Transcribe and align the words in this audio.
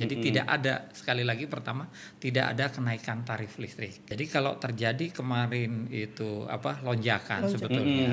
Jadi 0.00 0.14
tidak 0.32 0.46
ada 0.48 0.88
sekali 0.96 1.20
lagi 1.28 1.44
pertama 1.44 1.84
tidak 2.16 2.56
ada 2.56 2.72
kenaikan 2.72 3.20
tarif 3.20 3.60
listrik. 3.60 4.08
Jadi 4.08 4.24
kalau 4.32 4.56
terjadi 4.56 5.12
kemarin 5.12 5.92
itu 5.92 6.48
apa 6.48 6.80
lonjakan 6.80 7.44
sebetulnya 7.52 8.08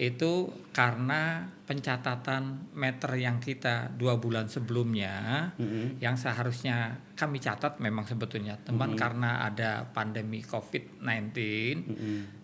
itu 0.00 0.48
karena 0.72 1.44
pencatatan 1.68 2.72
meter 2.72 3.12
yang 3.20 3.36
kita 3.44 3.92
dua 3.92 4.16
bulan 4.16 4.48
sebelumnya 4.48 5.52
yang 6.00 6.16
seharusnya 6.16 6.96
kami 7.12 7.38
catat 7.44 7.76
memang 7.76 8.08
sebetulnya 8.08 8.56
teman 8.64 8.96
karena 8.96 9.44
ada 9.44 9.84
pandemi 9.92 10.40
COVID-19 10.40 11.36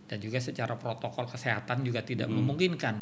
dan 0.09 0.19
juga 0.21 0.41
secara 0.41 0.77
protokol 0.81 1.29
kesehatan 1.29 1.85
juga 1.85 2.01
tidak 2.01 2.33
memungkinkan. 2.33 3.01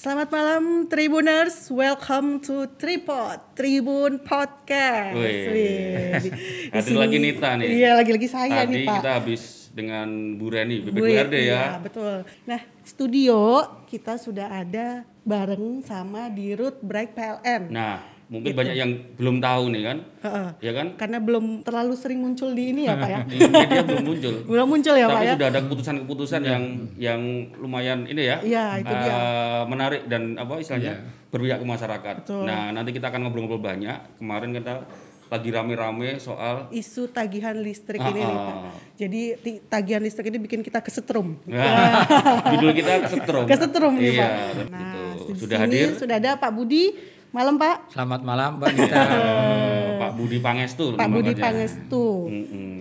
Selamat 0.00 0.32
malam 0.32 0.88
Tribuners, 0.88 1.68
welcome 1.68 2.40
to 2.40 2.64
Tripod 2.80 3.36
Tribun 3.52 4.16
Podcast. 4.24 5.12
Wih. 5.12 5.44
Wih, 5.52 6.12
di- 6.24 6.32
di 6.72 6.80
sini- 6.80 6.96
lagi 6.96 7.16
Nita 7.20 7.50
nih. 7.60 7.68
Iya, 7.68 7.90
lagi-lagi 8.00 8.28
saya 8.32 8.64
Tadi 8.64 8.80
nih 8.80 8.88
Pak. 8.88 8.96
kita 8.96 9.10
habis 9.12 9.42
dengan 9.76 10.08
Bu 10.40 10.48
Reni, 10.48 10.80
Bu- 10.80 10.96
BPQRD 10.96 11.34
iya, 11.44 11.76
ya. 11.76 11.84
betul. 11.84 12.24
Nah, 12.48 12.60
studio 12.80 13.36
kita 13.84 14.16
sudah 14.16 14.48
ada 14.64 15.04
bareng 15.20 15.84
sama 15.84 16.32
Dirut 16.32 16.80
Bright 16.80 17.12
PLN. 17.12 17.68
Nah, 17.68 18.00
mungkin 18.30 18.54
banyak 18.54 18.76
yang 18.78 18.90
belum 19.18 19.42
tahu 19.42 19.74
nih 19.74 19.82
kan, 19.82 19.98
Heeh. 20.22 20.48
ya 20.62 20.72
kan? 20.72 20.86
Karena 20.94 21.18
belum 21.18 21.66
terlalu 21.66 21.98
sering 21.98 22.22
muncul 22.22 22.54
di 22.54 22.70
ini 22.70 22.86
ya 22.86 22.94
Pak 22.94 23.08
ya. 23.10 23.18
Di 23.30 23.36
media 23.42 23.82
belum 23.82 24.04
muncul. 24.06 24.34
Belum 24.54 24.66
muncul 24.70 24.94
ya 24.94 25.06
Pak 25.10 25.18
Tapi 25.18 25.26
ya. 25.26 25.34
sudah 25.34 25.48
ada 25.50 25.60
keputusan-keputusan 25.66 26.40
yang 26.46 26.62
yang 26.94 27.20
lumayan 27.58 28.06
ini 28.06 28.30
ya, 28.30 28.38
Iya, 28.38 28.64
itu 28.78 28.94
dia. 28.94 29.10
eh, 29.10 29.62
menarik 29.66 30.06
dan 30.06 30.38
apa 30.38 30.62
istilahnya 30.62 30.94
berpihak 31.28 31.58
ke 31.58 31.66
masyarakat. 31.66 32.14
Betul. 32.22 32.46
Nah, 32.46 32.70
nanti 32.70 32.90
kita 32.90 33.10
akan 33.10 33.26
ngobrol-ngobrol 33.26 33.58
banyak. 33.58 33.98
Kemarin 34.22 34.54
kita 34.54 34.86
lagi 35.30 35.46
rame-rame 35.54 36.18
soal 36.18 36.66
Isu 36.74 37.06
tagihan 37.06 37.54
listrik 37.54 38.02
ini 38.02 38.18
nih 38.18 38.34
Pak. 38.34 38.50
Ah. 38.50 38.74
Jadi 38.98 39.20
tagihan 39.66 40.02
listrik 40.02 40.26
ini 40.26 40.38
bikin 40.38 40.62
kita 40.62 40.82
kesetrum. 40.82 41.38
Nah, 41.46 42.02
judul 42.50 42.74
kita 42.74 43.06
kesetrum. 43.06 43.44
Kesetrum 43.50 43.92
nih 43.94 44.10
iya, 44.10 44.22
Pak. 44.22 44.30
gitu. 44.30 44.62
Nah, 44.70 44.94
di 45.18 45.38
Sudah 45.38 45.58
sini 45.58 45.66
hadir 45.66 45.88
Sudah 45.94 46.16
ada 46.18 46.30
Pak 46.34 46.50
Budi. 46.50 46.84
Malam 47.30 47.54
Pak. 47.56 47.94
Selamat 47.94 48.20
malam 48.26 48.58
Mbak 48.58 48.70
Nita. 48.74 48.98
eh, 48.98 49.88
Pak 50.02 50.10
Budi 50.18 50.38
Pangestu. 50.42 50.84
Pak 50.92 51.08
Budi. 51.08 51.32
Pangestu. 51.32 52.26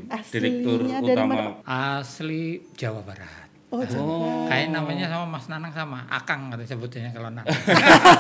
Aslinya 0.09 0.33
Direktur 0.33 0.80
dari 0.81 1.05
utama. 1.14 1.30
mana, 1.30 1.45
Asli 1.94 2.66
Jawa 2.73 3.05
Barat. 3.05 3.45
Oh, 3.70 3.86
Jawa. 3.86 4.50
Kayak 4.50 4.73
namanya 4.73 5.05
sama 5.05 5.30
Mas 5.30 5.45
Nanang 5.45 5.70
sama 5.70 6.02
Akang 6.09 6.50
kata 6.50 6.66
sebutnya 6.66 7.14
kalau 7.14 7.30
Nanang. 7.30 7.45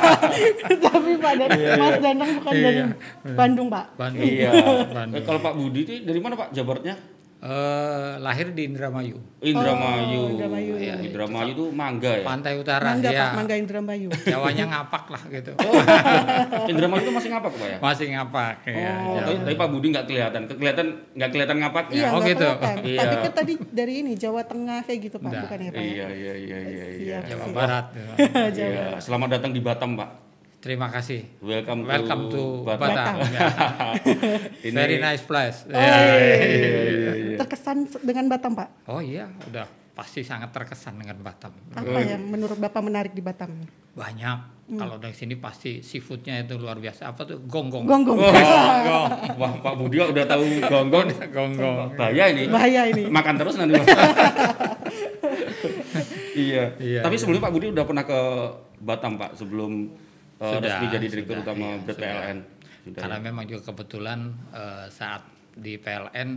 Tapi 0.85 1.11
Pak 1.17 1.33
dan 1.35 1.49
Mas 1.75 1.97
Danang 1.97 2.29
bukan 2.37 2.53
dari 2.53 2.79
Bandung, 3.33 3.67
Pak. 3.73 3.85
Bandung. 3.97 4.21
Iya. 4.21 4.51
Bandung. 4.85 5.17
Eh, 5.17 5.23
kalau 5.25 5.39
Pak 5.41 5.53
Budi 5.57 5.81
ini 5.81 5.95
dari 6.05 6.19
mana 6.21 6.37
Pak 6.37 6.53
Jabarnya? 6.53 6.93
Eh, 7.39 8.13
lahir 8.19 8.51
di 8.51 8.67
Indramayu, 8.67 9.15
Indramayu. 9.39 10.19
Oh, 10.19 10.31
Indramayu. 10.35 10.75
Iya, 10.75 10.99
Indramayu 10.99 11.55
itu 11.55 11.65
Mangga 11.71 12.19
ya. 12.19 12.27
pantai 12.27 12.59
utara. 12.59 12.91
Mangga, 12.91 13.07
Pak, 13.07 13.15
ya. 13.15 13.27
Mangga 13.31 13.55
Indramayu. 13.55 14.09
Jawanya 14.27 14.65
ngapak 14.67 15.03
lah 15.07 15.23
gitu. 15.31 15.51
Indramayu 16.75 16.99
itu 17.07 17.11
masih 17.15 17.29
ngapak 17.31 17.51
Pak 17.55 17.67
ya? 17.71 17.77
Masih 17.79 18.05
ngapak 18.11 18.53
ya. 18.67 18.91
Oh, 19.07 19.15
tapi, 19.23 19.33
tapi 19.39 19.55
Pak 19.55 19.67
Budi 19.71 19.87
nggak 19.87 20.05
kelihatan. 20.05 20.41
Kelihatan 20.51 20.87
nggak 21.15 21.29
kelihatan 21.31 21.57
ngapaknya. 21.63 21.95
Iya, 21.95 22.07
Oh, 22.11 22.19
gitu. 22.19 22.47
Iya. 22.83 22.99
Tapi 22.99 23.15
kan 23.23 23.31
tadi 23.31 23.53
dari 23.71 23.93
ini 24.03 24.11
Jawa 24.19 24.41
Tengah 24.43 24.83
kayak 24.83 24.99
gitu, 24.99 25.17
Pak, 25.23 25.31
Nggak. 25.31 25.43
bukan 25.47 25.57
ya, 25.63 25.69
Pak? 25.71 25.79
Iya, 25.79 26.07
iya, 26.11 26.33
iya, 26.35 26.57
iya, 26.59 26.85
iya. 26.91 27.17
Siap. 27.23 27.29
Jawa 27.31 27.45
Barat. 27.55 27.85
ya. 27.95 28.07
Iya. 28.67 28.99
Selamat 28.99 29.39
datang 29.39 29.55
di 29.55 29.63
Batam, 29.63 29.95
Pak. 29.95 30.28
Terima 30.59 30.91
kasih. 30.91 31.23
Welcome, 31.39 31.87
Welcome 31.87 32.23
to 32.27 32.67
Batam. 32.67 32.91
Batam. 32.91 33.15
Ya. 33.31 33.47
Ini- 34.67 34.75
Very 34.75 34.99
nice 34.99 35.23
place. 35.23 35.63
Oh, 35.63 35.71
Ya. 35.71 35.95
iya. 36.19 37.37
Terkesan 37.39 37.87
dengan 38.03 38.27
Batam, 38.27 38.59
Pak. 38.59 38.91
Oh 38.91 38.99
iya, 38.99 39.31
udah 39.47 39.63
pasti 39.95 40.19
sangat 40.19 40.51
terkesan 40.51 40.99
dengan 40.99 41.15
Batam. 41.23 41.55
Apa 41.71 41.99
yang 42.03 42.27
menurut 42.27 42.59
Bapak 42.59 42.83
menarik 42.83 43.15
di 43.15 43.23
Batam? 43.23 43.55
Banyak. 43.95 44.59
Hmm. 44.67 44.77
Kalau 44.77 44.95
dari 44.99 45.15
sini 45.15 45.39
pasti 45.39 45.79
seafoodnya 45.79 46.43
itu 46.43 46.59
luar 46.59 46.75
biasa. 46.75 47.07
Apa 47.07 47.23
tuh 47.23 47.39
gonggong? 47.39 47.87
Gonggong. 47.87 48.19
Wah, 49.39 49.53
Pak 49.63 49.73
Budi 49.79 49.95
udah 49.97 50.25
tahu 50.27 50.43
gonggong. 50.61 51.07
Gonggong. 51.31 51.95
Bahaya 51.95 52.35
ini. 52.35 52.51
Bahaya 52.51 52.83
ini. 52.85 53.07
Makan 53.07 53.35
terus 53.39 53.55
nanti. 53.55 53.79
iya. 56.35 56.75
Iya, 56.75 56.99
Tapi 56.99 57.15
iya. 57.15 57.19
sebelumnya 57.23 57.47
Pak 57.47 57.53
Budi 57.55 57.71
udah 57.71 57.85
pernah 57.87 58.03
ke 58.03 58.19
Batam 58.77 59.15
Pak 59.15 59.39
sebelum 59.39 59.71
uh, 60.39 60.57
Sudah, 60.57 60.59
resmi 60.63 60.85
jadi 60.89 61.05
direktur 61.07 61.35
sudah, 61.37 61.45
utama 61.45 61.65
iya, 61.67 61.75
sudah. 61.83 61.95
PLN. 61.99 62.37
Sudah. 62.79 63.01
Karena 63.05 63.17
memang 63.19 63.45
juga 63.45 63.61
kebetulan 63.69 64.19
eh, 64.55 64.87
saat 64.87 65.21
di 65.51 65.75
PLN 65.75 66.29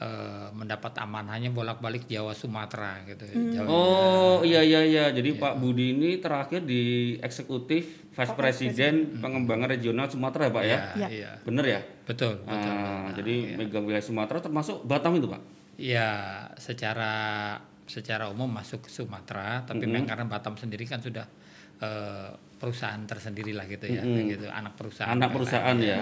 eh, 0.00 0.48
mendapat 0.50 0.92
amanahnya 0.98 1.52
bolak-balik 1.52 2.08
Jawa 2.08 2.32
Sumatera 2.32 3.04
gitu. 3.04 3.28
Hmm. 3.28 3.52
Jawa, 3.52 3.66
Oh 3.68 4.36
iya 4.40 4.64
iya 4.64 4.80
iya. 4.82 5.04
Jadi 5.12 5.36
Pak 5.36 5.60
Budi 5.60 5.92
ini 5.92 6.16
terakhir 6.18 6.64
di 6.64 7.14
eksekutif 7.20 8.08
Vice 8.16 8.32
President 8.32 9.20
pengembangan 9.20 9.68
regional 9.68 10.08
Sumatera 10.08 10.48
ya 10.48 10.52
Pak 10.56 10.64
ya. 10.64 10.68
Iya, 10.72 10.80
Ya. 10.96 11.08
iya. 11.12 11.30
Bener 11.44 11.64
ya? 11.68 11.80
Betul, 12.08 12.40
betul. 12.40 12.72
Ah, 12.72 13.12
jadi 13.12 13.60
megang 13.60 13.84
wilayah 13.84 14.02
Sumatera 14.02 14.40
termasuk 14.40 14.80
Batam 14.88 15.20
itu 15.20 15.28
Pak. 15.28 15.42
Iya, 15.76 16.08
secara 16.56 17.12
secara 17.86 18.26
umum 18.32 18.48
masuk 18.50 18.88
ke 18.88 18.90
Sumatera, 18.90 19.62
tapi 19.62 19.84
memang 19.84 20.08
karena 20.08 20.24
Batam 20.26 20.56
sendiri 20.56 20.88
kan 20.88 20.98
sudah 21.04 21.28
eh, 21.82 22.30
perusahaan 22.56 23.02
tersendiri 23.04 23.52
lah 23.52 23.68
gitu 23.68 23.84
ya, 23.84 24.00
gitu 24.04 24.48
anak 24.48 24.74
perusahaan. 24.80 25.12
Anak 25.12 25.28
perusahaan 25.36 25.76
ya. 25.76 26.00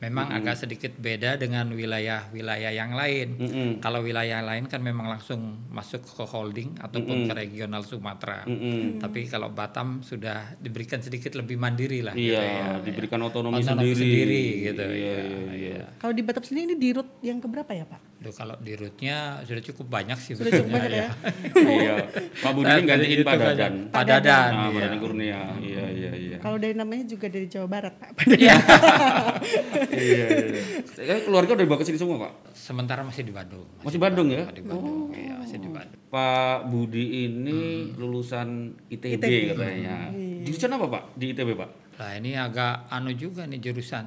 Memang 0.00 0.32
agak 0.32 0.56
sedikit 0.56 0.96
beda 0.96 1.36
dengan 1.36 1.68
wilayah-wilayah 1.70 2.72
yang 2.72 2.96
lain. 2.96 3.36
Mm-mm. 3.36 3.68
Kalau 3.84 4.00
wilayah 4.00 4.40
lain 4.40 4.64
kan 4.64 4.80
memang 4.80 5.12
langsung 5.12 5.60
masuk 5.68 6.00
ke 6.00 6.24
holding 6.24 6.72
ataupun 6.80 7.28
ke 7.28 7.32
regional 7.36 7.84
Sumatera. 7.84 8.48
Mm-mm. 8.48 8.96
Tapi 8.96 9.28
kalau 9.28 9.52
Batam 9.52 10.00
sudah 10.00 10.56
diberikan 10.56 11.04
sedikit 11.04 11.36
lebih 11.36 11.60
mandiri 11.60 12.00
lah. 12.00 12.16
gitu 12.16 12.32
Iya, 12.32 12.80
diberikan 12.80 13.20
otonomi, 13.20 13.60
Otonomi 13.60 13.92
sendiri. 13.92 14.00
sendiri, 14.00 14.42
gitu, 14.72 14.84
Iya, 14.88 14.96
iya, 14.96 15.16
iya, 15.20 15.52
iya. 15.52 15.80
Kalau 16.00 16.16
di 16.16 16.22
Batam 16.24 16.48
sendiri 16.48 16.72
ini 16.72 16.76
di 16.80 16.88
root 16.96 17.20
yang 17.20 17.36
keberapa 17.36 17.68
ya, 17.70 17.84
Pak? 17.84 18.00
Duh, 18.20 18.32
kalau 18.32 18.56
di 18.60 18.76
rootnya 18.76 19.40
sudah 19.44 19.64
cukup 19.64 19.86
banyak 19.88 20.16
sih. 20.16 20.32
Sudah 20.32 20.52
cukup 20.52 20.76
banyak 20.76 20.92
ya. 20.92 21.08
iya. 21.76 21.94
Pak 22.40 22.52
Budi 22.52 22.68
ini 22.68 22.82
gantiin 22.84 23.20
Pak 23.20 23.36
Dadan. 23.36 23.72
Pak 23.88 24.04
Dadan. 24.04 24.50
Iya. 24.52 24.64
Pak 24.64 24.80
Dadan 24.80 24.98
Kurnia. 25.00 25.40
Iya, 25.56 25.84
iya, 25.88 26.10
iya. 26.16 26.36
Kalau 26.40 26.56
dari 26.56 26.72
namanya 26.72 27.04
juga 27.04 27.28
dari 27.28 27.48
Jawa 27.48 27.68
Barat, 27.68 27.96
Pak. 27.96 28.08
Iya. 28.32 28.56
Iya, 29.90 30.26
iya. 30.30 30.62
Eh, 30.96 31.20
keluarga 31.26 31.58
udah 31.58 31.64
dibawa 31.66 31.78
ke 31.82 31.86
sini 31.86 31.98
semua, 31.98 32.16
Pak? 32.30 32.54
Sementara 32.54 33.02
masih 33.02 33.26
di 33.26 33.32
Bandung. 33.34 33.66
Masih 33.82 33.98
Bandung 33.98 34.28
ya? 34.30 34.46
Di 34.50 34.62
Bandung. 34.62 35.10
Iya, 35.10 35.34
masih 35.42 35.58
di 35.58 35.68
Bandung. 35.68 36.00
Pak 36.10 36.58
Budi 36.70 37.26
ini 37.26 37.90
lulusan 37.94 38.78
ITB, 38.90 39.18
ITB. 39.18 39.54
katanya. 39.54 40.10
Jurusan 40.46 40.70
apa, 40.78 40.86
Pak? 40.86 41.02
Di 41.18 41.34
ITB, 41.34 41.48
Pak? 41.58 41.70
Nah, 42.00 42.10
ini 42.16 42.32
agak 42.38 42.88
anu 42.88 43.12
juga 43.12 43.44
nih 43.44 43.60
jurusan. 43.60 44.06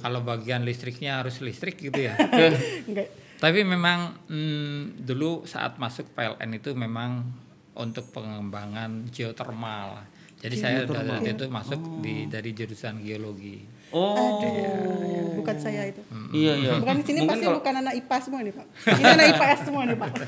Kalau 0.00 0.24
bagian 0.24 0.64
listriknya 0.64 1.20
harus 1.20 1.42
listrik 1.44 1.76
gitu 1.76 2.08
ya. 2.08 2.16
Tapi 3.44 3.60
memang 3.66 4.24
mm, 4.30 5.04
dulu 5.04 5.44
saat 5.44 5.76
masuk 5.76 6.16
PLN 6.16 6.50
itu 6.56 6.72
memang 6.72 7.26
untuk 7.76 8.08
pengembangan 8.14 9.10
geothermal. 9.10 10.00
Jadi 10.44 10.56
saya 10.60 10.84
dari 10.84 11.32
itu 11.32 11.44
masuk 11.48 11.80
di 12.04 12.28
dari 12.28 12.50
jurusan 12.52 13.00
geologi. 13.00 13.64
Oh. 13.94 14.42
Bukan 15.40 15.56
saya 15.56 15.88
itu. 15.88 16.02
Iya, 16.34 16.52
iya. 16.58 16.70
Bukan 16.76 17.00
di 17.00 17.04
sini 17.04 17.18
Mungkin 17.22 17.30
pasti 17.30 17.46
kalau- 17.46 17.58
bukan 17.62 17.74
anak 17.80 17.92
IPA 17.96 18.16
semua 18.20 18.40
nih, 18.42 18.52
Pak. 18.52 18.66
Ini 18.90 19.04
anak 19.06 19.26
IPS 19.30 19.60
semua 19.64 19.82
nih, 19.84 19.96
Pak. 19.96 20.10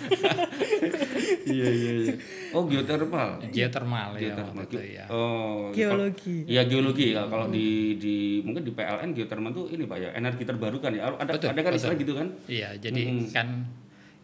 Iya, 1.47 1.69
iya, 1.71 1.93
iya. 2.03 2.15
Oh, 2.53 2.66
geothermal. 2.66 3.38
Geothermal 3.49 4.10
ya 4.15 4.21
Geothermal. 4.21 4.55
waktu 4.56 4.66
itu 4.66 4.78
ya. 4.93 5.05
Oh, 5.09 5.71
Geologi. 5.71 6.37
Iya 6.44 6.62
geologi 6.64 7.06
kalau 7.12 7.29
kalau 7.29 7.46
di 7.49 7.67
di 7.96 8.14
mungkin 8.43 8.62
di 8.62 8.73
PLN 8.73 9.11
geothermal 9.12 9.50
tuh 9.52 9.67
ini 9.69 9.85
pak 9.85 9.96
ya 9.96 10.11
energi 10.12 10.43
terbarukan 10.43 10.90
ya 10.90 11.06
ada 11.08 11.31
Betul, 11.31 11.55
ada 11.55 11.61
kan 11.61 11.73
istilah 11.73 11.96
gitu 11.96 12.12
kan 12.14 12.26
Iya, 12.46 12.75
jadi 12.76 13.02
kan 13.31 13.46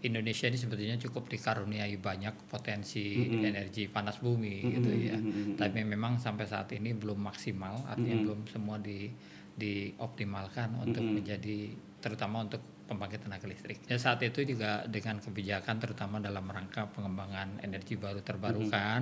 Indonesia 0.02 0.50
ini 0.50 0.58
sebetulnya 0.58 0.98
cukup 0.98 1.30
dikaruniai 1.30 1.94
banyak 1.98 2.50
potensi 2.50 3.30
energi 3.30 3.86
panas 3.86 4.18
bumi 4.18 4.54
gitu 4.74 4.90
ya. 4.90 5.16
Tapi 5.54 5.86
memang 5.86 6.18
sampai 6.18 6.46
saat 6.46 6.74
ini 6.74 6.90
belum 6.90 7.22
maksimal, 7.22 7.86
artinya 7.86 8.18
belum 8.26 8.46
semua 8.50 8.82
di 8.82 9.06
dioptimalkan 9.52 10.80
untuk 10.80 11.04
menjadi 11.04 11.76
terutama 12.00 12.42
untuk 12.42 12.58
pembangkit 12.88 13.24
tenaga 13.24 13.46
listrik. 13.46 13.78
Ya 13.86 13.96
saat 13.96 14.20
itu 14.26 14.42
juga 14.42 14.84
dengan 14.90 15.22
kebijakan 15.22 15.76
terutama 15.78 16.18
dalam 16.18 16.44
rangka 16.44 16.90
pengembangan 16.90 17.62
energi 17.62 17.94
baru 17.94 18.20
terbarukan, 18.20 19.00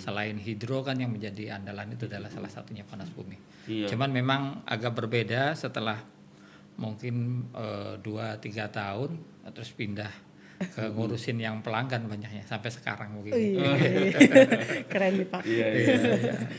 selain 0.00 0.40
hidro 0.40 0.80
kan 0.80 0.96
yang 0.96 1.12
menjadi 1.12 1.60
andalan 1.60 1.94
itu 1.94 2.08
adalah 2.08 2.32
salah 2.32 2.48
satunya 2.48 2.82
panas 2.82 3.12
bumi. 3.12 3.36
Iya. 3.68 3.86
Cuman 3.92 4.10
memang 4.10 4.64
agak 4.64 4.96
berbeda 4.96 5.52
setelah 5.52 6.00
mungkin 6.80 7.44
eh, 7.52 7.94
dua 8.00 8.40
tiga 8.40 8.72
tahun 8.72 9.20
terus 9.52 9.68
pindah 9.76 10.29
ke 10.60 10.84
ngurusin 10.86 11.36
yang 11.36 11.58
pelanggan 11.58 12.04
banyaknya 12.04 12.44
sampai 12.44 12.68
sekarang 12.68 13.08
Oh, 13.10 13.24
begini. 13.24 13.56
iya. 13.56 13.72
Keren 14.92 15.12
nih 15.16 15.26
Pak. 15.26 15.42
Iya, 15.42 15.66
iya. 15.72 15.94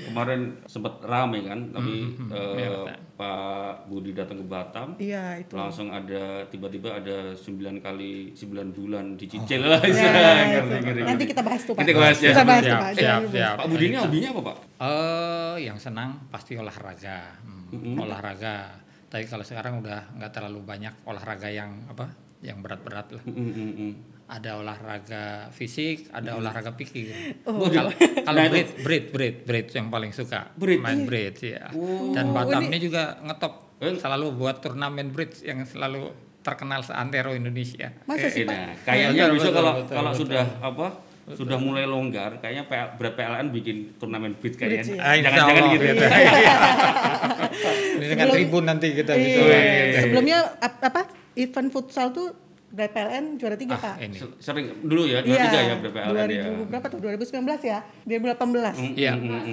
Kemarin 0.03 0.41
sempat 0.65 0.97
rame 1.01 1.45
kan, 1.45 1.69
tapi 1.69 1.93
Hmm, 2.11 2.33
eh, 2.33 2.53
iya, 2.57 2.69
Pak 3.13 3.85
Budi 3.85 4.11
datang 4.11 4.41
ke 4.41 4.45
Batam, 4.45 4.97
Iya 4.97 5.37
itu. 5.37 5.53
langsung 5.53 5.87
ada 5.87 6.41
tiba-tiba 6.45 6.97
ada 6.97 7.37
9 7.37 7.45
kali 7.77 8.33
9 8.33 8.73
bulan 8.73 9.13
dicicil 9.15 9.61
Oh. 9.61 9.69
lah. 9.69 9.81
Ya, 9.85 10.65
ngeri, 10.65 11.01
Nanti 11.05 11.23
kita 11.23 11.41
bahas 11.41 11.61
tuh 11.61 11.73
Pak. 11.73 11.85
Kita 11.85 11.93
bahas 11.95 12.17
ya. 12.17 12.31
Kita 12.31 12.43
bahas 12.43 12.63
tuh 12.63 12.73
Siap, 12.97 13.21
Pak. 13.21 13.29
siap. 13.29 13.55
Pak 13.55 13.67
Budi 13.67 13.85
ini 13.85 13.97
hobinya 13.97 14.29
apa 14.31 14.41
Pak? 14.43 14.57
Eh, 14.81 15.55
yang 15.61 15.77
senang 15.77 16.09
pasti 16.27 16.57
olahraga, 16.57 17.37
Hmm, 17.69 17.95
olahraga. 17.95 18.81
Tapi 19.07 19.23
kalau 19.23 19.43
sekarang 19.43 19.77
udah 19.77 20.09
nggak 20.13 20.31
terlalu 20.31 20.59
banyak 20.61 21.05
olahraga 21.05 21.47
yang 21.47 21.69
apa, 21.85 22.09
yang 22.41 22.59
berat-berat 22.59 23.07
lah. 23.11 23.23
Mm, 23.23 23.33
mm, 23.33 23.71
mm. 23.75 23.93
Ada 24.27 24.57
olahraga 24.57 25.23
fisik, 25.49 26.07
ada 26.09 26.33
olahraga 26.33 26.71
pikir. 26.71 27.11
Oh. 27.43 27.67
Kalau 27.67 27.91
kalau 28.23 28.37
Nah, 28.37 28.47
breed, 28.47 28.69
breed, 28.79 29.05
breed, 29.09 29.35
breed 29.43 29.67
yang 29.69 29.87
paling 29.87 30.09
suka 30.09 30.49
Breed. 30.53 30.79
main 30.79 31.03
breed 31.03 31.35
ya. 31.37 31.67
Oh, 31.69 32.09
Dan 32.09 32.31
Batam 32.31 32.63
ini 32.63 32.79
juga 32.79 33.19
ngetop 33.19 33.75
Eh. 33.77 33.97
selalu 33.97 34.31
buat 34.33 34.57
turnamen 34.57 35.09
breed 35.09 35.35
yang 35.41 35.61
selalu 35.61 36.13
terkenal 36.39 36.81
seantero 36.81 37.31
Indonesia. 37.31 37.91
Masa 38.03 38.25
sih 38.25 38.41
Eh, 38.41 38.47
Pak? 38.47 38.55
nah, 38.55 38.71
kayaknya 38.83 39.23
bisa 39.29 39.49
kalau 39.49 39.71
betul, 39.77 39.93
kalau 39.93 40.11
betul. 40.11 40.21
sudah 40.23 40.45
apa 40.59 40.87
sudah 41.31 41.57
mulai 41.57 41.85
longgar, 41.85 42.39
kayaknya 42.39 42.65
PL, 42.65 42.87
berat 42.95 43.13
PLN 43.13 43.47
bikin 43.49 43.77
turnamen 43.95 44.33
beat 44.35 44.55
kayaknya. 44.55 44.95
Ah, 44.97 45.15
Jangan-jangan 45.15 45.53
Allah, 45.61 45.71
gitu. 45.71 45.85
gitu. 45.87 46.05
Ini 47.95 48.05
dengan 48.07 48.27
tribun 48.29 48.63
nanti 48.65 48.87
kita 48.91 49.13
bisa 49.13 49.39
Iya. 49.39 49.59
gitu. 49.61 49.97
Sebelumnya 50.03 50.37
ap- 50.57 50.81
apa 50.81 51.01
event 51.33 51.69
futsal 51.69 52.09
tuh 52.09 52.33
dari 52.67 52.87
PLN 52.87 53.35
juara 53.35 53.55
tiga 53.55 53.75
Ah, 53.75 53.83
Pak. 53.85 53.95
ini. 53.99 54.15
Se- 54.15 54.39
Sering 54.41 54.79
dulu 54.81 55.03
ya, 55.03 55.19
dua 55.19 55.35
tiga 55.37 55.59
ya 55.61 55.75
berat 55.77 55.93
PLN 55.93 56.15
2000 56.23 56.31
ya. 56.31 56.43
berapa 56.65 56.85
tuh? 56.87 56.99
2019 56.99 57.59
ya? 57.61 57.79
2018. 58.05 58.95
Iya, 58.95 59.11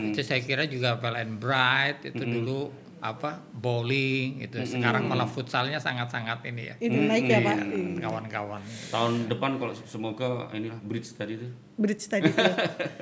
itu 0.08 0.20
saya 0.20 0.40
kira 0.40 0.64
juga 0.64 0.94
PLN 0.96 1.36
Bright 1.36 1.98
itu 2.04 2.22
dulu 2.22 2.70
apa 2.98 3.38
bowling 3.52 4.42
itu 4.42 4.58
sekarang 4.68 5.06
malah 5.06 5.22
futsalnya 5.24 5.78
sangat-sangat 5.78 6.42
ini 6.44 6.62
ya 6.64 6.74
Itu 6.80 6.98
naik 7.00 7.26
ya 7.26 7.38
Pak. 7.40 7.56
Hmm, 7.60 7.94
kawan-kawan 7.96 8.58
Tahun 8.90 9.12
depan 9.24 9.54
kalau 9.54 9.70
semoga 9.78 10.50
inilah 10.50 10.78
bridge 10.80 11.06
tadi 11.12 11.34
itu. 11.34 11.46
Bridge 11.76 12.06
tadi 12.06 12.26
tuh. 12.26 12.42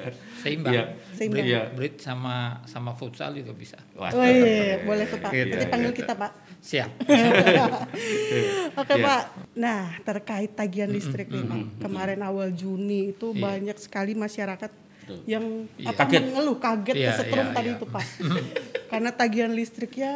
seimbang 0.45 0.69
Iya. 0.71 0.85
Seimbang. 1.11 1.41
Brit, 1.41 1.49
Iya. 1.49 1.63
Brit 1.73 1.97
sama 1.99 2.37
sama 2.65 2.93
futsal 2.93 3.33
juga 3.33 3.53
bisa 3.53 3.81
Wah. 3.95 4.13
Oh 4.13 4.21
iya, 4.21 4.81
boleh 4.83 5.05
tuh 5.07 5.17
Pak. 5.19 5.31
Gitu. 5.31 5.53
Nanti 5.55 5.67
panggil 5.67 5.93
kita 5.95 6.13
Pak. 6.15 6.33
siap 6.59 6.91
Oke 8.77 8.95
Iya. 8.95 9.05
Pak. 9.05 9.23
Nah 9.57 9.81
terkait 10.01 10.51
tagihan 10.53 10.87
listrik 10.87 11.27
nih 11.27 11.43
Pak. 11.43 11.63
Kemarin 11.81 12.21
awal 12.21 12.53
Juni 12.53 13.11
itu 13.11 13.33
Iya. 13.33 13.41
banyak 13.41 13.77
sekali 13.77 14.13
masyarakat 14.13 14.71
yang 15.25 15.65
Iya. 15.75 15.91
apa 15.91 16.03
Kaget. 16.05 16.21
mengeluh 16.23 16.57
kaget 16.59 16.95
Iya, 16.95 17.09
kesetrum 17.11 17.47
iya, 17.47 17.55
tadi 17.55 17.69
iya. 17.69 17.77
itu 17.77 17.87
Pak. 17.87 18.05
Karena 18.91 19.11
tagihan 19.11 19.51
listriknya 19.51 20.13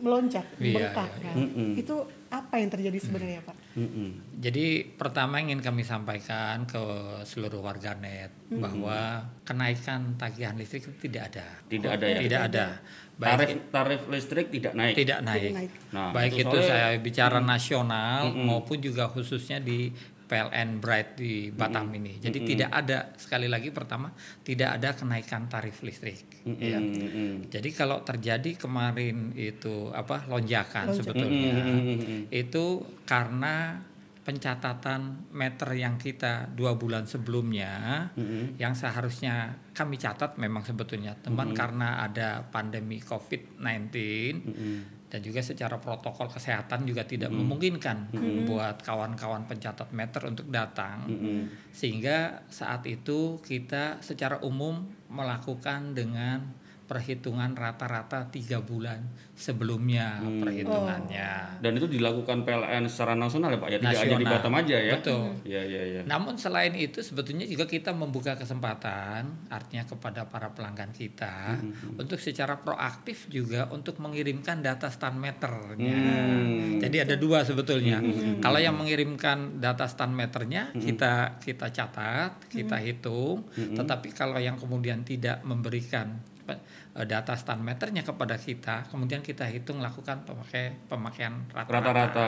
melonjak, 0.00 0.46
Iya, 0.56 0.74
bengkak 0.88 1.10
iya, 1.12 1.22
kan. 1.28 1.36
Itu 1.76 1.94
apa 2.26 2.54
yang 2.56 2.70
terjadi 2.70 2.98
sebenarnya 2.98 3.42
Pak? 3.42 3.56
Mm-mm. 3.70 4.42
Jadi 4.42 4.82
pertama 4.98 5.38
ingin 5.38 5.62
kami 5.62 5.86
sampaikan 5.86 6.66
ke 6.66 6.82
seluruh 7.22 7.62
warganet 7.62 8.34
bahwa 8.50 9.22
kenaikan 9.46 10.18
tagihan 10.18 10.58
listrik 10.58 10.90
itu 10.90 11.06
tidak 11.06 11.30
ada. 11.30 11.46
Tidak 11.70 11.90
ada 11.90 12.06
ya? 12.10 12.18
Tidak 12.18 12.40
ada. 12.50 12.66
Baik 13.20 13.36
Tarif 13.36 13.50
tarif 13.68 14.00
listrik 14.08 14.46
tidak 14.48 14.72
naik. 14.72 14.96
tidak 14.96 15.20
naik. 15.20 15.52
naik. 15.52 15.70
Nah, 15.92 16.08
Baik 16.08 16.40
itu 16.40 16.48
itu, 16.48 16.58
saya 16.64 16.96
bicara 16.96 17.36
nasional 17.36 18.32
maupun 18.32 18.80
juga 18.80 19.12
khususnya 19.12 19.60
di 19.60 19.92
PLN 20.30 20.78
Bright 20.78 21.18
di 21.18 21.50
Batam 21.50 21.90
ini. 21.90 22.22
Jadi 22.22 22.38
tidak 22.46 22.70
ada 22.70 23.10
sekali 23.18 23.50
lagi 23.50 23.74
pertama 23.74 24.14
tidak 24.46 24.78
ada 24.78 24.94
kenaikan 24.94 25.50
tarif 25.50 25.82
listrik. 25.82 26.46
ya. 26.46 26.78
Mm-mm. 26.78 27.50
Jadi 27.50 27.74
kalau 27.74 28.06
terjadi 28.06 28.54
kemarin 28.54 29.34
itu 29.34 29.90
apa 29.90 30.30
lonjakan 30.30 30.94
sebetulnya 30.94 31.58
Mm-mm. 31.58 32.30
itu 32.30 32.86
karena 33.02 33.82
pencatatan 34.20 35.32
meter 35.34 35.74
yang 35.74 35.96
kita 35.96 36.52
dua 36.52 36.76
bulan 36.76 37.08
sebelumnya 37.08 38.06
yang 38.60 38.76
seharusnya 38.76 39.58
kami 39.72 39.96
catat 39.96 40.36
memang 40.36 40.62
sebetulnya 40.62 41.16
teman 41.18 41.56
karena 41.56 42.04
ada 42.04 42.44
pandemi 42.52 43.00
COVID-19 43.00 43.90
dan 45.10 45.20
juga 45.26 45.42
secara 45.42 45.76
protokol 45.82 46.30
kesehatan 46.30 46.86
juga 46.86 47.02
tidak 47.02 47.34
memungkinkan 47.34 48.14
buat 48.46 48.78
kawan-kawan 48.86 49.50
pencatat 49.50 49.90
meter 49.90 50.22
untuk 50.30 50.46
datang. 50.48 51.10
Sehingga 51.74 52.46
saat 52.46 52.86
itu 52.86 53.42
kita 53.42 53.98
secara 53.98 54.38
umum 54.46 54.86
melakukan 55.10 55.98
dengan 55.98 56.54
perhitungan 56.90 57.54
rata-rata 57.54 58.26
tiga 58.34 58.58
bulan 58.58 58.98
sebelumnya 59.38 60.18
perhitungannya. 60.18 61.62
Dan 61.62 61.78
itu 61.78 61.86
dilakukan 61.86 62.42
PLN 62.42 62.90
secara 62.90 63.14
nasional 63.14 63.54
ya 63.54 63.62
Pak 63.62 63.68
ya, 63.70 63.78
tidak 63.78 63.94
hanya 63.94 64.18
di 64.18 64.26
Nasional. 64.26 64.34
Batam 64.42 64.54
aja 64.58 64.76
ya. 64.82 64.92
Betul. 64.98 65.24
Iya 65.46 65.62
iya 65.70 65.82
iya. 65.86 66.00
Namun 66.02 66.34
selain 66.34 66.74
itu 66.74 66.98
sebetulnya 66.98 67.46
juga 67.46 67.70
kita 67.70 67.94
membuka 67.94 68.34
kesempatan 68.34 69.46
artinya 69.46 69.86
kepada 69.86 70.26
para 70.26 70.50
pelanggan 70.50 70.90
kita 70.90 71.62
untuk 71.94 72.18
secara 72.18 72.58
proaktif 72.58 73.30
juga 73.30 73.70
untuk 73.70 74.02
mengirimkan 74.02 74.58
data 74.58 74.90
stand 74.90 75.22
meternya. 75.22 75.94
Hmm. 75.94 76.82
Jadi 76.82 76.96
ada 77.06 77.14
dua 77.14 77.46
sebetulnya. 77.46 78.02
Kalau 78.42 78.58
yang 78.58 78.74
mengirimkan 78.74 79.62
data 79.62 79.86
stand 79.86 80.10
meternya 80.10 80.74
kita 80.74 81.38
kita 81.38 81.70
catat, 81.70 82.50
kita 82.50 82.82
hitung. 82.82 83.46
Tetapi 83.54 84.10
kalau 84.10 84.42
yang 84.42 84.58
kemudian 84.58 85.06
tidak 85.06 85.46
memberikan 85.46 86.18
data 87.06 87.38
stand 87.38 87.62
meternya 87.62 88.02
kepada 88.02 88.34
kita, 88.34 88.88
kemudian 88.90 89.22
kita 89.22 89.46
hitung 89.46 89.78
lakukan 89.78 90.26
pemakai 90.26 90.74
pemakaian 90.90 91.46
rata-rata. 91.54 91.90
Rata-rata. 91.94 92.26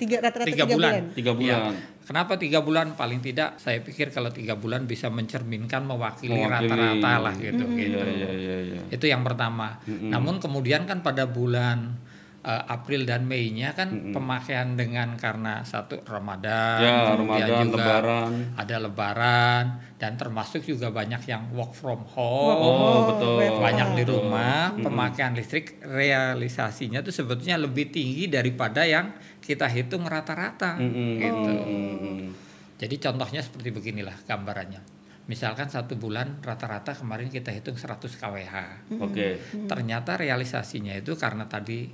Tiga 0.00 0.16
rata-rata 0.24 0.48
Tiga 0.48 0.64
tiga, 0.64 0.74
bulan. 0.74 0.92
Tiga 1.12 1.32
bulan. 1.36 1.60
Iya. 1.70 2.02
Kenapa 2.04 2.32
tiga 2.40 2.58
bulan? 2.64 2.86
Paling 2.96 3.20
tidak 3.20 3.60
saya 3.60 3.84
pikir 3.84 4.08
kalau 4.08 4.32
tiga 4.32 4.56
bulan 4.56 4.88
bisa 4.88 5.12
mencerminkan 5.12 5.84
mewakili 5.84 6.32
Mewakili. 6.36 6.72
rata-rata 6.72 7.12
lah 7.20 7.34
gitu. 7.36 7.64
gitu. 7.76 7.96
Iya 8.00 8.04
iya 8.08 8.30
iya 8.32 8.56
iya. 8.72 8.80
Itu 8.88 9.04
yang 9.04 9.20
pertama. 9.20 9.78
Namun 9.86 10.40
kemudian 10.40 10.88
kan 10.88 11.04
pada 11.04 11.28
bulan 11.28 11.96
eh, 12.44 12.62
April 12.68 13.08
dan 13.08 13.24
Mei-nya 13.24 13.72
kan 13.72 14.12
pemakaian 14.12 14.76
dengan 14.76 15.16
karena 15.16 15.64
satu 15.64 16.04
Ramadan, 16.04 16.78
Ya, 16.78 17.16
Ramadan, 17.16 17.64
juga 17.66 17.80
Lebaran. 17.80 18.32
ada 18.54 18.76
Lebaran 18.78 19.64
dan 19.96 20.20
termasuk 20.20 20.62
juga 20.62 20.92
banyak 20.92 21.24
yang 21.24 21.48
work 21.50 21.72
from 21.72 22.04
home. 22.04 22.60
Oh, 22.60 23.00
betul. 23.08 23.40
Banyak 23.58 23.96
di 23.96 24.04
rumah, 24.04 24.76
pemakaian 24.76 25.32
listrik 25.32 25.80
realisasinya 25.82 27.00
tuh 27.00 27.10
sebetulnya 27.10 27.56
lebih 27.56 27.88
tinggi 27.88 28.28
daripada 28.28 28.84
yang 28.84 29.16
kita 29.40 29.64
hitung 29.66 30.04
rata-rata 30.04 30.76
gitu. 30.78 31.52
Mm-mm. 31.52 32.28
Jadi 32.76 32.94
contohnya 33.00 33.40
seperti 33.40 33.72
beginilah 33.72 34.28
gambarannya. 34.28 34.93
Misalkan 35.24 35.72
satu 35.72 35.96
bulan 35.96 36.36
rata-rata 36.38 36.92
kemarin 36.92 37.32
kita 37.32 37.48
hitung 37.48 37.74
100 37.74 37.96
kWh. 38.12 38.54
Oke. 39.00 39.40
Ternyata 39.64 40.20
realisasinya 40.20 40.92
itu 40.92 41.16
karena 41.16 41.48
tadi 41.48 41.88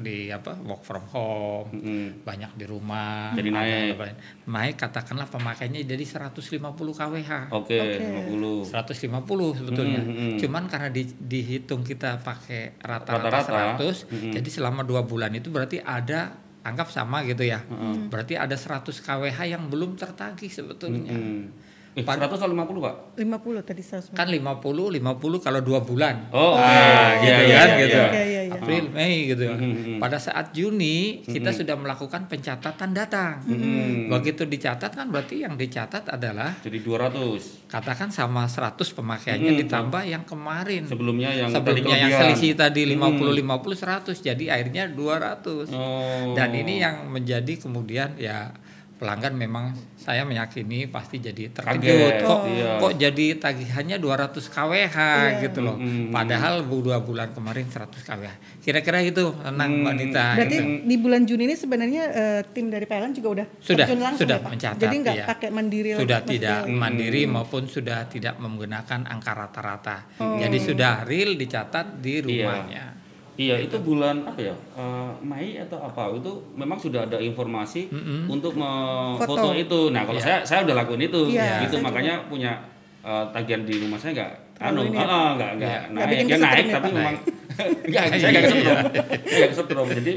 di 0.00 0.32
apa 0.32 0.56
work 0.56 0.80
from 0.80 1.04
home, 1.06 1.68
Mm-mm. 1.70 2.24
banyak 2.24 2.56
di 2.56 2.64
rumah, 2.64 3.36
Jadi 3.36 3.52
ada 3.52 3.60
naik. 3.60 3.92
lebaran. 3.92 4.16
naik 4.48 4.76
katakanlah 4.76 5.28
pemakaiannya 5.28 5.84
jadi 5.84 6.04
150 6.32 6.56
kWh. 6.96 7.30
Oke, 7.52 7.76
Oke. 7.76 8.00
50. 8.32 8.64
150 8.64 9.60
sebetulnya. 9.60 10.00
Mm, 10.00 10.08
mm, 10.08 10.28
mm. 10.32 10.38
Cuman 10.40 10.64
karena 10.64 10.88
di- 10.88 11.16
dihitung 11.20 11.84
kita 11.84 12.16
pakai 12.18 12.80
rata-rata 12.80 13.44
Rata-rata, 13.44 13.76
100, 13.76 14.08
jadi 14.32 14.48
selama 14.48 14.82
dua 14.82 15.04
bulan 15.04 15.36
itu 15.36 15.52
berarti 15.52 15.78
ada 15.78 16.32
anggap 16.60 16.88
sama 16.88 17.24
gitu 17.24 17.44
ya. 17.44 17.60
Berarti 18.08 18.40
ada 18.40 18.56
100 18.56 18.88
kWh 19.00 19.38
yang 19.44 19.68
belum 19.68 19.96
tertagih 19.96 20.48
sebetulnya. 20.48 21.12
Hmm. 21.12 21.52
Eh, 21.90 22.06
Pad- 22.06 22.22
100 22.22 22.38
atau 22.38 22.46
50, 22.46 22.78
Pak? 22.78 22.94
50 23.18 23.60
tadi 23.60 23.82
100. 23.82 24.14
Kan 24.14 24.30
50 24.30 24.88
50 24.88 25.42
kalau 25.42 25.58
dua 25.58 25.82
bulan. 25.82 26.30
Oh, 26.30 26.54
oke. 26.54 26.62
Ah, 26.62 27.18
Iya, 27.18 27.18
gitu 27.18 27.42
iya, 27.42 27.56
kan 27.56 27.68
iya, 27.68 27.78
gitu. 27.80 27.96
iya. 27.96 28.06
Iya, 28.06 28.22
iya, 28.22 28.40
iya. 28.46 28.52
April, 28.52 28.84
Mei 28.90 29.16
gitu. 29.26 29.44
Mhm. 29.48 29.98
Pada 29.98 30.16
saat 30.16 30.46
Juni 30.50 30.98
kita 31.24 31.50
sudah 31.50 31.74
melakukan 31.74 32.26
pencatatan 32.26 32.90
data. 32.90 33.42
Hmm. 33.42 34.06
Begitu 34.08 34.42
dicatat 34.44 34.90
kan 34.90 35.06
berarti 35.08 35.42
yang 35.42 35.54
dicatat 35.54 36.06
adalah 36.06 36.54
Jadi 36.60 36.78
200. 36.78 37.66
katakan 37.66 38.10
sama 38.10 38.46
100 38.46 38.90
pemakaiannya 38.92 39.50
Mhm. 39.50 39.60
ditambah 39.60 40.02
yang 40.04 40.22
kemarin. 40.22 40.86
Sebelumnya 40.86 41.30
yang 41.32 41.50
Sebelumnya 41.50 41.96
yang 41.96 42.12
selisih 42.12 42.54
tadi 42.54 42.86
50 42.86 43.34
50 43.34 43.74
100 43.74 44.18
jadi 44.20 44.44
akhirnya 44.52 44.86
200. 44.86 45.66
Oh. 45.70 46.34
Dan 46.34 46.54
ini 46.54 46.78
yang 46.78 47.06
menjadi 47.08 47.54
kemudian 47.56 48.14
ya 48.14 48.54
pelanggan 49.00 49.32
memang 49.32 49.72
saya 49.96 50.22
meyakini 50.22 50.84
pasti 50.84 51.16
jadi 51.16 51.48
terkejut 51.48 52.20
kok 52.20 52.40
iya. 52.46 52.76
kok 52.76 52.92
jadi 52.94 53.26
tagihannya 53.34 53.96
200 53.96 54.36
kWh 54.44 54.76
Iya. 54.92 55.40
gitu 55.40 55.60
loh. 55.60 55.74
Mm-mm. 55.74 56.12
Padahal 56.12 56.60
bu- 56.62 56.80
dua 56.82 57.00
bulan 57.00 57.32
kemarin 57.32 57.64
100 57.64 57.88
kWh. 57.98 58.28
Kira-kira 58.60 59.00
itu 59.00 59.32
tenang 59.34 59.72
Mbak 59.78 59.94
Nita. 59.94 60.26
Berarti 60.34 60.52
gitu. 60.54 60.84
di 60.84 60.96
bulan 60.96 61.22
Juni 61.24 61.42
ini 61.42 61.56
sebenarnya 61.56 62.02
eh, 62.06 62.40
tim 62.46 62.68
dari 62.68 62.84
PLN 62.84 63.12
juga 63.12 63.28
udah 63.34 63.46
Sudah, 63.56 63.86
langsung 63.88 64.20
sudah 64.20 64.36
ya, 64.36 64.44
Pak? 64.44 64.50
mencatat, 64.52 64.78
Jadi 64.78 64.94
nggak 64.98 65.16
iya. 65.16 65.24
pakai 65.26 65.48
mandiri 65.50 65.90
lagi, 65.90 66.00
sudah 66.00 66.18
maksudnya. 66.18 66.36
tidak 66.36 66.60
mandiri 66.70 67.22
maupun 67.24 67.62
sudah 67.66 67.98
tidak 68.06 68.34
menggunakan 68.36 69.00
angka 69.02 69.32
rata-rata. 69.34 69.96
Jadi 70.36 70.56
Oh. 70.56 70.64
sudah 70.68 70.92
real 71.02 71.34
dicatat 71.34 71.98
di 71.98 72.20
rumahnya. 72.20 72.84
Iya 72.86 72.99
itu 73.40 73.76
bulan 73.80 74.26
apa 74.28 74.40
ya? 74.42 74.54
Eh, 74.76 75.10
Mei 75.24 75.56
atau 75.56 75.80
apa? 75.80 76.12
Itu 76.12 76.44
memang 76.52 76.76
sudah 76.76 77.08
ada 77.08 77.16
informasi 77.16 77.88
untuk 78.28 78.52
Foto. 78.58 79.24
foto 79.24 79.48
itu. 79.56 79.88
Nah 79.88 80.04
kalau 80.04 80.20
saya 80.20 80.44
saya 80.44 80.66
udah 80.68 80.84
lakuin 80.84 81.08
itu, 81.08 81.32
Iya, 81.32 81.64
itu 81.64 81.80
saya 81.80 81.84
makanya 81.86 82.14
punya 82.28 82.52
eh, 83.00 83.24
tagihan 83.32 83.64
di 83.64 83.80
rumah 83.80 83.96
saya 83.96 84.12
nggak 84.12 84.32
anu, 84.60 84.84
ini 84.84 84.92
ya? 84.92 85.00
ah, 85.00 85.08
ah, 85.08 85.28
nggak 85.40 85.50
nggak 85.56 85.70
Iya. 85.72 85.80
Nggak 85.88 86.04
naik, 86.04 86.28
ya 86.28 86.36
naik 86.36 86.66
ya, 86.68 86.74
tapi 86.76 86.88
memang 86.92 87.16
nggak 87.90 88.02
saya 88.12 88.28
nggak 88.28 88.44
kesetrum, 88.44 88.76
nggak 89.24 89.50
kesetrum. 89.56 89.86
Jadi 90.04 90.12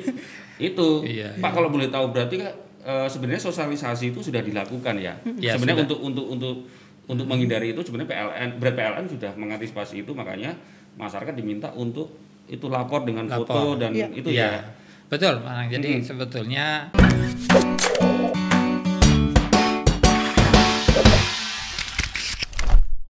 itu. 0.59 0.87
Iya, 1.07 1.27
Pak 1.39 1.51
kalau 1.55 1.69
boleh 1.71 1.87
tahu 1.87 2.05
berarti 2.11 2.35
kan 2.43 2.51
eh, 2.83 3.07
sebenarnya 3.07 3.41
sosialisasi 3.41 4.11
itu 4.11 4.19
sudah 4.19 4.41
dilakukan 4.43 4.95
ya. 4.99 5.15
Ya, 5.39 5.55
sebenarnya 5.55 5.87
sudah. 5.87 5.95
untuk 5.95 5.99
untuk 6.03 6.25
untuk 6.27 6.55
untuk 7.03 7.25
menghindari 7.27 7.71
itu 7.71 7.83
sebenarnya 7.83 8.09
PLN 8.11 8.49
berat 8.59 8.75
PLN 8.79 9.05
sudah 9.11 9.31
mengantisipasi 9.35 10.03
itu 10.03 10.11
makanya 10.15 10.55
masyarakat 10.95 11.35
diminta 11.35 11.67
untuk 11.75 12.15
itu 12.47 12.65
lapor 12.67 13.03
dengan 13.03 13.25
Lapor. 13.25 13.47
foto 13.47 13.59
dan 13.79 13.91
Iya. 13.91 14.07
itu 14.11 14.29
Iya. 14.29 14.49
ya 14.49 14.61
Betul. 15.07 15.45
Jadi 15.69 16.01
sebetulnya 16.01 16.89